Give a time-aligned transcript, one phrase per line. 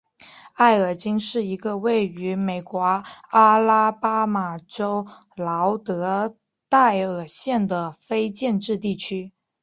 [0.55, 9.31] 埃尔金是一个位于美国阿拉巴马州劳德代尔县的非建制地区。